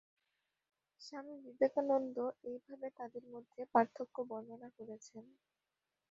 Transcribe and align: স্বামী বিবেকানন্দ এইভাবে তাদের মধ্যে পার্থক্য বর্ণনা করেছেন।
স্বামী 1.01 1.35
বিবেকানন্দ 1.45 2.17
এইভাবে 2.43 2.87
তাদের 2.97 3.23
মধ্যে 3.33 3.61
পার্থক্য 3.73 4.15
বর্ণনা 4.29 4.69
করেছেন। 4.77 5.23